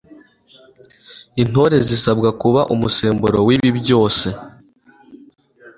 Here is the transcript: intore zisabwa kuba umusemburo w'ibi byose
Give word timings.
intore 1.41 1.77
zisabwa 1.87 2.29
kuba 2.41 2.61
umusemburo 2.73 3.37
w'ibi 3.47 3.69
byose 3.79 4.27